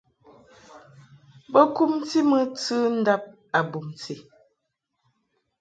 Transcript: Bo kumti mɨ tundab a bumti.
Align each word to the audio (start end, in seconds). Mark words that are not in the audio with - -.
Bo 1.51 1.61
kumti 1.75 2.19
mɨ 2.29 2.39
tundab 2.63 3.23
a 3.57 3.59
bumti. 3.69 4.15